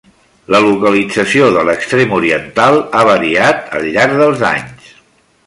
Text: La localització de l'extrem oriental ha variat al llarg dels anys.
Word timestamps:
La 0.53 0.61
localització 0.67 1.49
de 1.57 1.65
l'extrem 1.69 2.15
oriental 2.21 2.79
ha 3.01 3.05
variat 3.11 3.71
al 3.81 3.87
llarg 3.93 4.19
dels 4.25 4.45
anys. 4.55 4.91